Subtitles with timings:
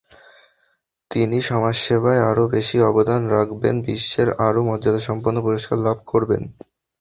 [1.11, 6.43] তিনি সমাজসেবায় আরও বেশি অবদান রাখবেন, বিশ্বের আরও মর্যাদাসম্পন্ন পুরস্কার লাভ করবেন।